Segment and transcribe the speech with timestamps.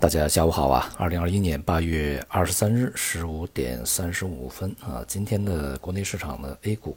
[0.00, 0.90] 大家下午好啊！
[0.96, 6.96] 二零二一年八月二十三日十五点三十五分啊，今天的国内市场的 A 股，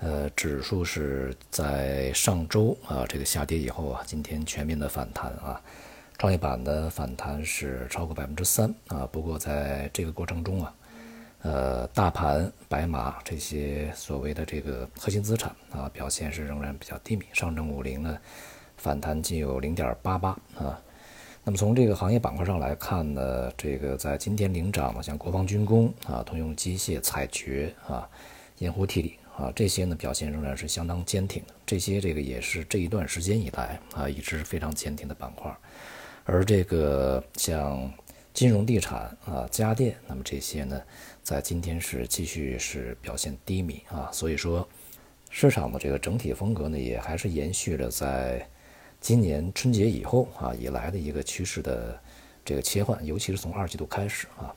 [0.00, 5.60] 呃，指数是在上周啊这个下跌以后啊，今天全面的反弹啊，
[6.16, 9.06] 创业板的反弹是超过百分之三啊。
[9.12, 10.74] 不过在这个过程中啊，
[11.42, 17.26] 呃，大盘、白马这些所谓的这个核心资产啊，表现是仍然比较低迷。
[17.34, 18.18] 上证五零呢，
[18.78, 20.80] 反弹仅有零点八八啊。
[21.44, 28.08] 那么从这个行业板块上来看呢，这个在今天领涨的，像国防军工啊、通用机械、采掘啊、
[28.58, 31.54] 盐湖提锂啊这些呢，表现仍然是相当坚挺的。
[31.66, 35.52] 这些这个也是这一段时间以来啊，一直非常坚挺的板块。
[36.22, 37.92] 而这个像
[38.32, 40.80] 金融、地产啊、家电，那么这些呢，
[41.24, 44.08] 在今天是继续是表现低迷啊。
[44.12, 44.68] 所以说，
[45.28, 48.48] 市场的这个整体风格呢，也还是延续了在。
[49.02, 52.00] 今年春节以后啊，以来的一个趋势的
[52.44, 54.54] 这个切换，尤其是从二季度开始啊，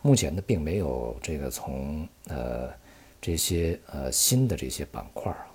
[0.00, 2.70] 目前呢并没有这个从呃
[3.20, 5.46] 这些呃新的这些板块儿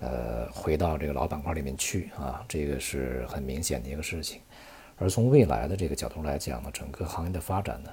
[0.00, 4.42] 呃回到这个老板块里面去啊，这个是很明显的一个事情。
[4.98, 7.90] 而从未来的这个角度来讲呢，整个行业的发展呢，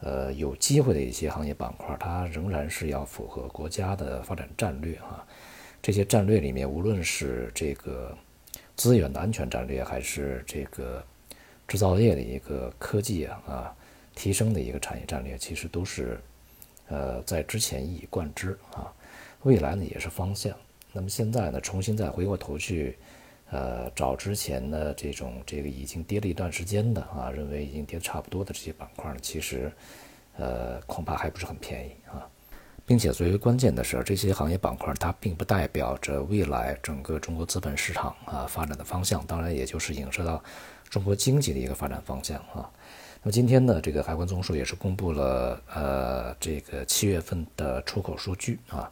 [0.00, 5.24] 呃有机会的一些行业板块，它仍然是要符合国家的发展战略啊。
[5.80, 8.12] 这些战略里面，无论是这个。
[8.76, 11.04] 资源的安全战略，还是这个
[11.68, 13.76] 制造业的一个科技啊啊
[14.14, 16.20] 提升的一个产业战略，其实都是
[16.88, 18.92] 呃在之前一以贯之啊，
[19.42, 20.54] 未来呢也是方向。
[20.92, 22.98] 那么现在呢，重新再回过头去
[23.50, 29.72] 呃找之前的这种这个已经跌了一段时间的啊，认为已经跌差不多的这些板块呢，其实
[30.36, 32.28] 呃恐怕还不是很便宜啊。
[32.92, 40.44] 并且最为关键的是，这些行业板块它并不代表着未来整个中国资本市场啊发展的方向，当然也就是影射到
[40.90, 42.68] 中国经济的一个发展方向啊。
[43.22, 48.90] 那么今天呢，这个海关总署也是公布了呃这个七月份的出口数据啊，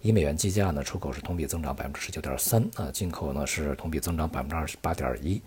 [0.00, 5.42] 以美元计价呢，出口是同比增长百分之十九点三啊，进口呢是同比增长百分之二十八点一。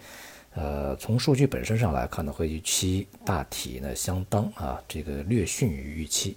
[0.56, 6.36] 呃，从数据本身上来看呢，和预期大体呢相当啊，这个略逊于预期。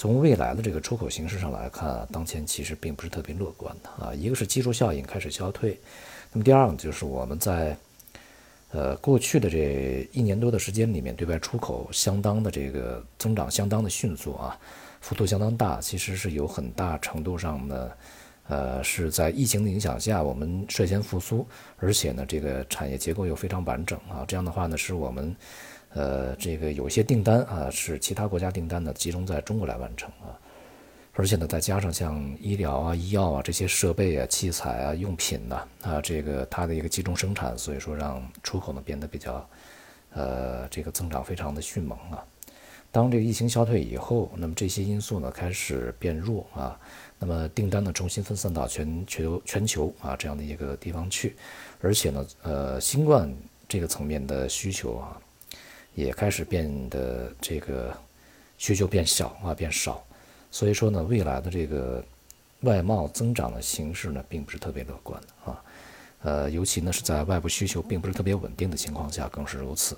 [0.00, 4.14] 从未来的这个出口形势上来看，当前其实并不是特别乐观的啊。
[4.14, 5.78] 一个是基数效应开始消退，
[6.32, 7.76] 那么第二呢，就是我们在
[8.70, 14.58] 呃过去的这一年多的时间里面，对外出口相当的这个增长相当的迅速啊，
[15.02, 17.90] 幅度相当大，其实是有很大程度上呢，
[18.48, 21.46] 呃是在疫情的影响下，我们率先复苏，
[21.76, 25.36] 而且呢，这个产业结构又非常完整啊，这样的话呢，使我们。
[25.92, 30.38] 呃，这个有一些订单啊，是其他国家订单呢，集中在中国来完成啊，
[31.14, 39.44] 而且呢，再加上像医疗啊、医药啊这些设备啊、器材啊、用品呐啊，这个它的一个集中生产，所以说让出口呢变得比较，
[40.12, 42.24] 呃，这个增长非常的迅猛啊。
[42.92, 46.78] 当这个疫情消退以后，那么这些因素呢开始变弱啊，
[47.18, 51.34] 那么订单呢重新分散到全球全球啊这样的一个地方去，
[51.80, 53.28] 而且呢，呃，新冠
[53.66, 55.20] 这个层面的需求啊。
[55.94, 57.96] 也开始变得这个
[58.56, 60.02] 需求变小啊，变少，
[60.50, 62.02] 所以说呢，未来的这个
[62.60, 65.62] 外贸增长的形势呢，并不是特别乐观啊，
[66.22, 69.96] 呃，尤其呢是在外部需求并不是特别稳定的情况下，更是如此。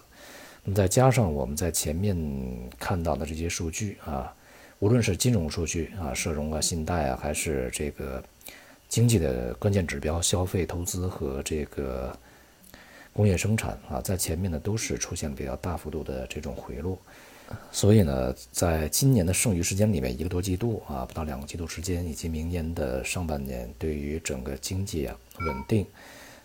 [0.64, 2.16] 那么再加上我们在前面
[2.78, 4.34] 看到的这些数据啊，
[4.78, 8.22] 无论是金融数据啊，社融啊、信贷啊，还是这个
[8.88, 12.16] 经济的关键指标，消费、投资和这个。
[13.12, 16.98] 工业生产啊，在前面呢都是出现比较大幅度的这种回落，
[17.70, 25.86] 所以呢，在今年的剩余时间里面，一个多季度啊，不到两个季度时间，以及明年的上半年，对于整个经济啊稳定，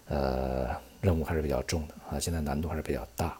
[0.10, 0.68] 呃，
[1.00, 3.38] 任务还是比较重的啊，现在难度还是比较大。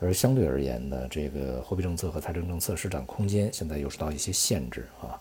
[0.00, 5.20] 而相对而言呢，这个货币政策和财政政策施展空间现在又受到一些限制啊，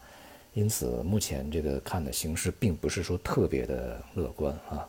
[0.53, 4.87] 因此目前这个看的形势并不是说特别的乐观啊。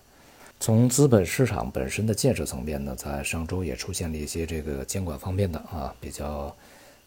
[0.60, 6.54] 从资本市场本身的建设层面呢，在上周也出现了一些这个监管方面的啊比较，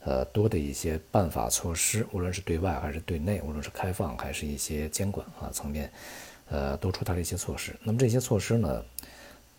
[0.04, 5.92] 呃多的一些办法措施，无论是对外还是对内，无论是开放还是一些监管啊层面，
[6.50, 7.76] 呃都出台了一些措施。
[7.84, 8.84] 那么这些措施呢，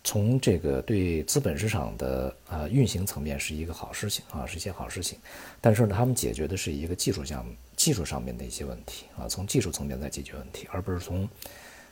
[0.03, 5.17] 从这个对资本市场的啊运行层面是一个好事情啊，是一些好事情。
[5.61, 7.45] 但是呢，他们解决的是一个技术项、
[7.77, 11.25] 技术上面的一些问题啊，从技术层面在解决问题，而不是从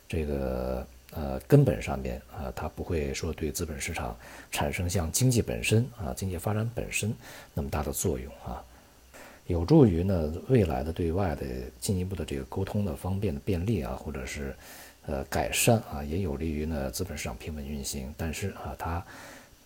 [0.05, 0.85] 这个。
[1.15, 4.17] 呃，根本上面啊，它不会说对资本市场
[4.51, 7.13] 产生像经济本身啊、经济发展本身
[7.53, 8.63] 那么大的作用啊，
[9.47, 11.45] 有助于呢未来的对外的
[11.79, 14.55] 进一步的这个沟通的方便的便利啊，或者是
[15.05, 18.13] 呃改善啊，也有利于呢资本市场平稳运行。
[18.17, 19.05] 但是啊，它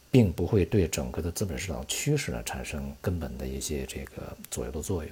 [0.09, 5.11] 并不会对整个的资本市场趋势呢产生根本的一些这个左右的作用。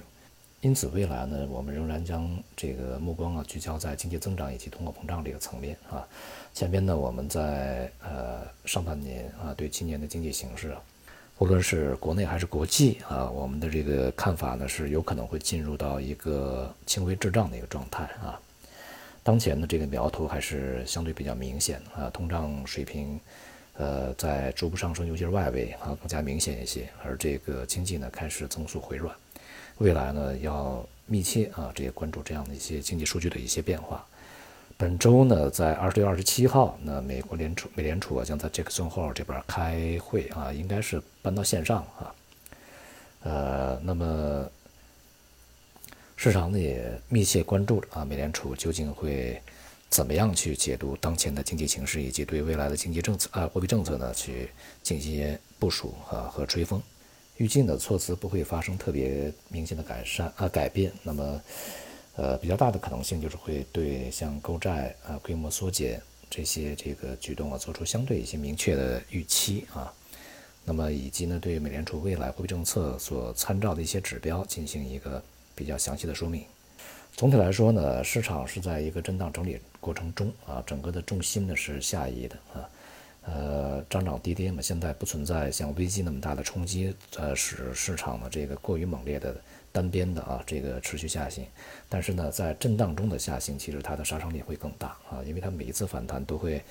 [0.62, 6.04] 因此，未来呢，我们仍然将这个目光啊聚焦在经济增长以及通货膨胀这个层面啊。
[6.52, 10.80] 前边呢，我们在呃上半年啊对今年的经济形势啊，
[11.38, 18.40] 无论是国内还是国际啊，我们的这个看法呢是有可能会进入到一个轻微滞胀的一个状态啊。
[19.22, 23.20] 当前的这个苗头还是相对比较明显啊，通胀水平
[23.74, 29.14] 呃在逐步上升，尤其是外围啊更加明显一些，而这个经济呢开始增速回软。
[29.78, 34.04] 未来呢，要密切啊，这些关注这样的一些经济数据的一些变化。
[34.78, 42.14] 本周呢，在二十六、二十七号，那美国联储美联储啊，将在杰克森霍尔这边开会啊，应该是搬到线上啊。
[43.20, 44.50] 呃，那么
[46.16, 49.40] 市场呢也密切关注着啊，美联储究竟会
[49.88, 54.50] 怎么样去解读当前的经济形势，以及对未来的经济政策啊、货币政策呢去
[54.82, 56.82] 进行部署啊和吹风。
[57.38, 61.42] 预计的措辞不会发生特别明显的改善啊改变，那么，
[62.16, 66.00] 呃比较大的可能性就是会对像购债啊规模缩减
[66.30, 69.92] 这些这个举动啊做出相对一些明确的预期啊，
[70.64, 75.22] 那么以及呢对美联储未来货币政策所参照的一些指标进行一个
[75.54, 76.44] 比较详细的说明。
[77.14, 82.68] 总体来说呢，市场是在一个震荡整理过程中啊，整个的重心呢是下移的啊。
[83.26, 89.34] 呃，涨涨跌跌嘛，现在不存在像危机那么大的冲击，呃，使市场的这个过于猛烈的
[89.72, 91.44] 单边的啊，这个持续下行。
[91.88, 96.62] 但是呢，在震荡中的下行，其实它的杀伤力会更大啊，因为它每一次反弹都会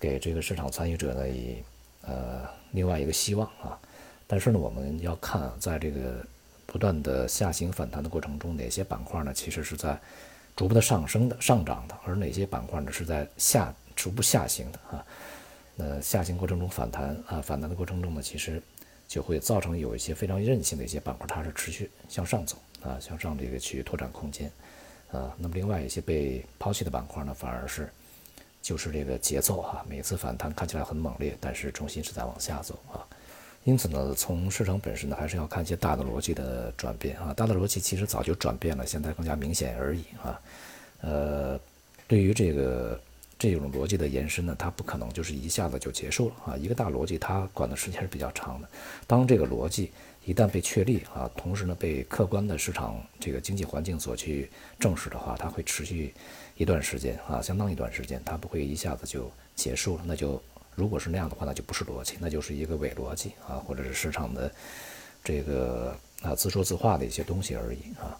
[0.00, 1.62] 给这个市场参与者呢以
[2.00, 3.78] 呃另外一个希望啊。
[4.26, 6.24] 但是呢，我们要看在这个
[6.64, 10.00] 不断的下行反弹的过程中，哪些板块呢其实是在
[10.56, 15.04] 逐步的上升的上涨的，而哪些板块呢是在下逐步下行的啊。
[15.76, 18.62] 那下行过程中反弹啊，反弹的过程中呢，其实
[19.08, 24.48] 就会造成有一些非常韧性的一些板块，它是持续向上走啊，向上这个去拓展空间
[25.10, 25.34] 啊。
[25.36, 27.90] 那么另外一些被抛弃的板块呢，反而是
[28.62, 33.02] 就是这个节奏啊，每次反弹看起来很猛烈，但是重心是在往下走啊。
[33.64, 37.34] 因此呢，从市场本身呢，还是要看一些大的逻辑的转变啊。
[37.34, 40.40] 大的逻辑其实早就转变了，现在更加明显而已啊。
[41.00, 41.60] 呃，
[42.06, 43.00] 对于这个。
[43.38, 46.56] 这种逻辑的延伸呢，它不可能就是一下子就结束了啊！
[46.56, 48.68] 一个大逻辑它管的时间是比较长的。
[49.06, 49.90] 当这个逻辑
[50.24, 54.48] 一旦被确立啊，同时呢被客观的市场这个经济环境所去
[54.78, 56.14] 证实的话，它会持续
[56.56, 60.04] 一段时间啊，相当一段时间，它不会一下子就结束了。
[60.06, 60.40] 那就
[60.76, 64.50] 如果是那样的话，那就不是逻辑，那就是一个伪逻辑啊，或者是市场的
[65.24, 68.16] 这个啊自说自话的一些东西而已啊。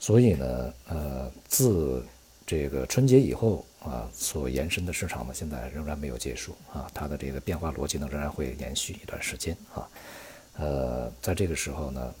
[0.00, 2.04] 所以呢，呃，自
[2.44, 3.64] 这个春节以后。
[3.84, 9.86] 啊，所延伸的市场呢，现在仍然没有结束啊，它的这个变化逻辑呢，仍然会延续一段时间啊。
[10.56, 12.14] 呃，在这个时候呢，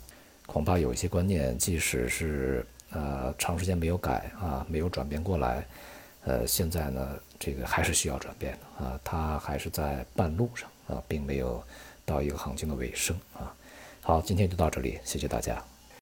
[0.46, 5.66] 恐怕有一些观念，即使是呃长时间没有改啊，没有转变过来，
[6.24, 11.62] 呃，现在呢，这个还是需要转变的啊，它还是在半路上啊，并没有
[12.04, 13.54] 到一个行情的尾声啊。
[14.02, 15.64] 好，今天就到这里，谢谢大家。